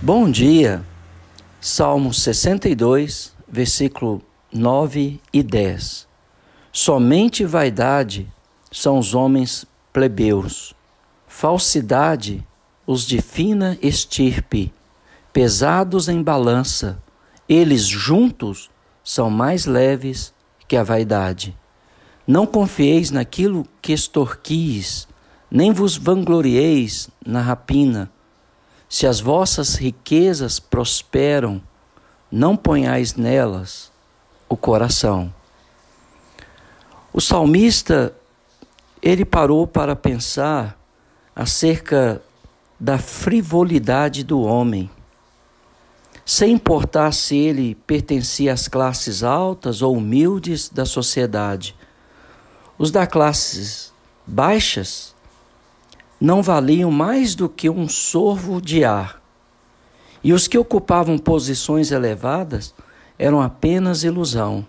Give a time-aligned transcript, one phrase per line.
[0.00, 0.84] Bom dia.
[1.60, 6.06] Salmo 62, versículo 9 e 10.
[6.72, 8.32] Somente vaidade
[8.70, 10.72] são os homens plebeus,
[11.26, 12.46] falsidade
[12.86, 14.72] os de fina estirpe,
[15.32, 17.02] pesados em balança,
[17.48, 18.70] eles juntos
[19.02, 20.32] são mais leves
[20.68, 21.56] que a vaidade.
[22.24, 25.08] Não confieis naquilo que extorquis,
[25.50, 28.08] nem vos vanglorieis na rapina.
[28.88, 31.62] Se as vossas riquezas prosperam,
[32.30, 33.92] não ponhais nelas
[34.48, 35.32] o coração.
[37.12, 38.14] O salmista,
[39.02, 40.78] ele parou para pensar
[41.34, 42.22] acerca
[42.80, 44.90] da frivolidade do homem,
[46.24, 51.74] sem importar se ele pertencia às classes altas ou humildes da sociedade.
[52.78, 53.92] Os da classes
[54.26, 55.14] baixas
[56.20, 59.22] não valiam mais do que um sorvo de ar,
[60.22, 62.74] e os que ocupavam posições elevadas
[63.18, 64.66] eram apenas ilusão.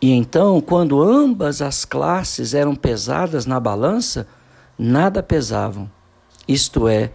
[0.00, 4.28] E então, quando ambas as classes eram pesadas na balança,
[4.78, 5.90] nada pesavam.
[6.46, 7.10] Isto é,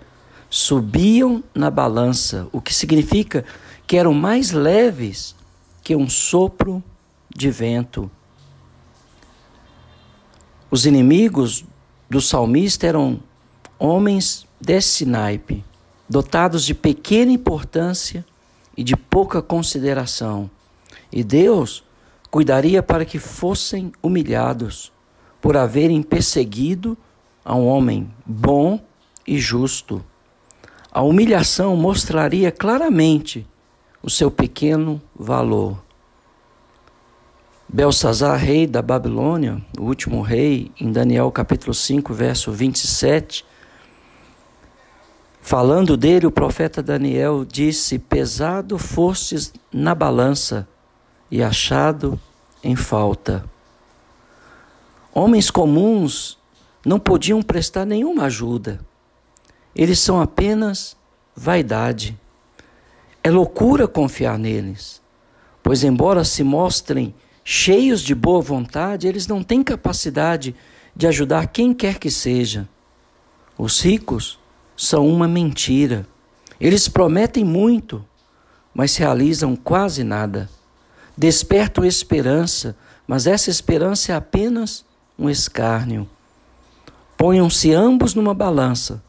[0.50, 3.46] subiam na balança, o que significa
[3.88, 5.36] que eram mais leves
[5.84, 6.84] que um sopro
[7.34, 8.10] de vento.
[10.70, 11.66] Os inimigos
[12.10, 13.20] do salmista eram
[13.80, 15.64] homens desse naipe,
[16.08, 18.26] dotados de pequena importância
[18.78, 20.50] e de pouca consideração.
[21.12, 21.84] E Deus
[22.32, 24.92] cuidaria para que fossem humilhados
[25.42, 26.98] por haverem perseguido
[27.44, 28.80] a um homem bom
[29.28, 30.04] e justo.
[30.92, 33.46] A humilhação mostraria claramente
[34.02, 35.83] o seu pequeno valor.
[37.74, 43.44] Belsazar, rei da Babilônia, o último rei, em Daniel capítulo 5, verso 27,
[45.42, 50.68] falando dele, o profeta Daniel disse: Pesado fostes na balança
[51.32, 52.20] e achado
[52.64, 53.44] em falta.
[55.12, 56.38] Homens comuns
[56.86, 58.82] não podiam prestar nenhuma ajuda.
[59.76, 60.96] Eles são apenas
[61.36, 62.16] vaidade.
[63.24, 65.02] É loucura confiar neles,
[65.64, 70.56] pois, embora se mostrem cheios de boa vontade, eles não têm capacidade
[70.96, 72.68] de ajudar quem quer que seja.
[73.58, 74.40] Os ricos
[74.76, 76.08] são uma mentira.
[76.60, 78.04] Eles prometem muito,
[78.74, 80.50] mas realizam quase nada.
[81.18, 82.76] Despertam esperança,
[83.08, 84.86] mas essa esperança é apenas
[85.18, 86.10] um escárnio.
[87.18, 89.04] Ponham-se ambos numa balança,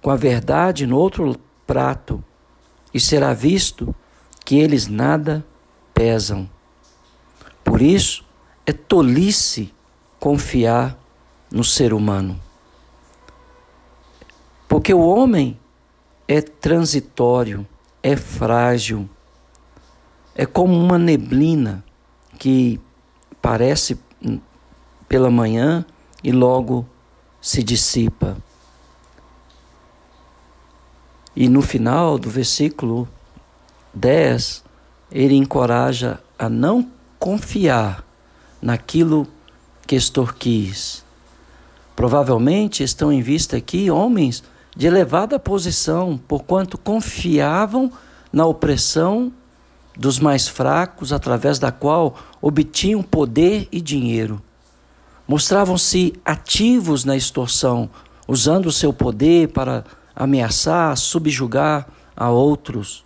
[0.00, 1.36] com a verdade no outro
[1.66, 2.24] prato,
[2.92, 3.94] e será visto
[4.44, 5.44] que eles nada
[5.92, 6.48] pesam.
[7.80, 8.22] Por isso,
[8.66, 9.72] é tolice
[10.18, 10.98] confiar
[11.50, 12.38] no ser humano.
[14.68, 15.58] Porque o homem
[16.28, 17.66] é transitório,
[18.02, 19.08] é frágil,
[20.34, 21.82] é como uma neblina
[22.38, 22.78] que
[23.40, 23.98] parece
[25.08, 25.82] pela manhã
[26.22, 26.86] e logo
[27.40, 28.36] se dissipa.
[31.34, 33.08] E no final do versículo
[33.94, 34.64] 10,
[35.10, 38.02] ele encoraja a não confiar
[38.62, 39.28] naquilo
[39.86, 41.04] que extorquis.
[41.94, 44.42] Provavelmente estão em vista aqui homens
[44.74, 47.92] de elevada posição, porquanto confiavam
[48.32, 49.30] na opressão
[49.94, 54.40] dos mais fracos, através da qual obtinham poder e dinheiro.
[55.28, 57.90] Mostravam-se ativos na extorsão,
[58.26, 59.84] usando o seu poder para
[60.16, 63.04] ameaçar, subjugar a outros.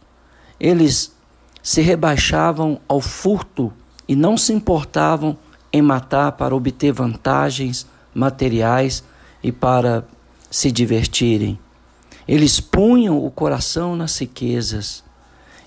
[0.61, 1.13] Eles
[1.61, 3.73] se rebaixavam ao furto
[4.09, 5.37] e não se importavam
[5.73, 9.03] em matar para obter vantagens materiais
[9.43, 10.07] e para
[10.51, 11.59] se divertirem.
[12.27, 15.03] Eles punham o coração nas riquezas.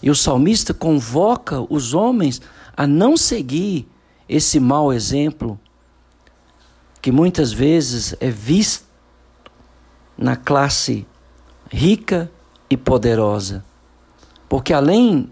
[0.01, 2.41] E o salmista convoca os homens
[2.75, 3.87] a não seguir
[4.29, 5.59] esse mau exemplo
[7.01, 8.85] que muitas vezes é visto
[10.17, 11.05] na classe
[11.71, 12.31] rica
[12.69, 13.63] e poderosa.
[14.49, 15.29] Porque além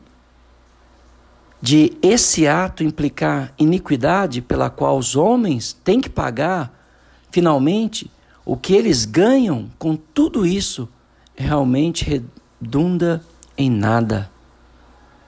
[1.65, 6.71] de esse ato implicar iniquidade pela qual os homens têm que pagar,
[7.31, 8.11] finalmente,
[8.45, 10.87] o que eles ganham com tudo isso
[11.35, 12.23] realmente
[12.61, 13.25] redunda
[13.57, 14.29] em nada.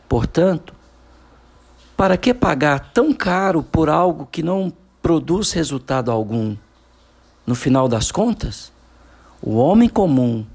[0.07, 0.75] Portanto,
[1.98, 6.56] para que pagar tão caro por algo que não produz resultado algum?
[7.48, 8.72] No final das contas,
[9.42, 10.45] o homem comum,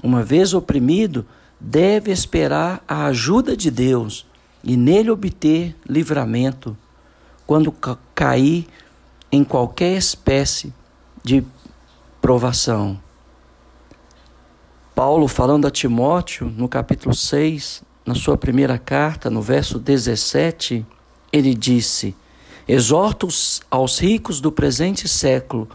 [0.00, 1.26] uma vez oprimido,
[1.58, 4.24] deve esperar a ajuda de Deus
[4.64, 6.76] e nele obter livramento
[7.46, 7.72] quando
[8.14, 8.66] cair
[9.30, 10.72] em qualquer espécie
[11.22, 11.44] de
[12.20, 12.98] provação.
[14.94, 20.86] Paulo, falando a Timóteo, no capítulo 6, na sua primeira carta, no verso 17,
[21.32, 22.14] ele disse:
[22.66, 23.28] Exorto
[23.70, 25.68] aos ricos do presente século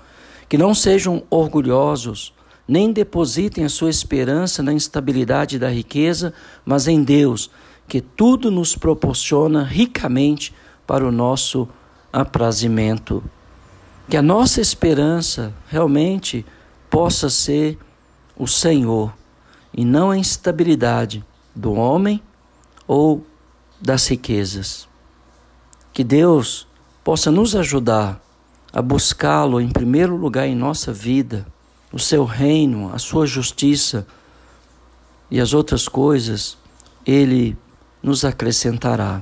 [0.48, 2.34] que não sejam orgulhosos,
[2.68, 6.34] nem depositem a sua esperança na instabilidade da riqueza,
[6.66, 7.52] mas em Deus,
[7.90, 10.54] que tudo nos proporciona ricamente
[10.86, 11.68] para o nosso
[12.14, 13.24] aprazimento.
[14.08, 16.46] Que a nossa esperança realmente
[16.90, 17.78] possa ser
[18.38, 19.12] o Senhor
[19.74, 21.26] e não a instabilidade
[21.56, 22.22] do homem
[22.88, 23.26] ou
[23.82, 24.88] das riquezas.
[25.92, 26.68] Que Deus
[27.04, 28.22] possa nos ajudar
[28.72, 31.46] a buscá-lo em primeiro lugar em nossa vida
[31.92, 34.06] o seu reino, a sua justiça
[35.32, 36.56] e as outras coisas,
[37.04, 37.58] ele
[38.02, 39.22] nos acrescentará,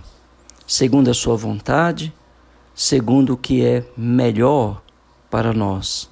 [0.66, 2.14] segundo a sua vontade,
[2.76, 4.82] segundo o que é melhor
[5.30, 6.10] para nós.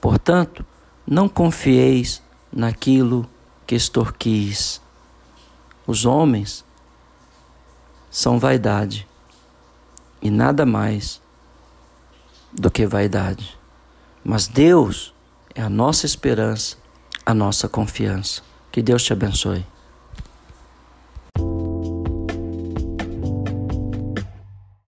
[0.00, 0.64] Portanto,
[1.06, 2.22] não confieis
[2.52, 3.28] naquilo
[3.66, 4.80] que extorquis.
[5.86, 6.64] Os homens
[8.10, 9.06] são vaidade
[10.22, 11.20] e nada mais
[12.52, 13.58] do que vaidade.
[14.24, 15.14] Mas Deus
[15.54, 16.76] é a nossa esperança,
[17.24, 18.42] a nossa confiança.
[18.72, 19.64] Que Deus te abençoe.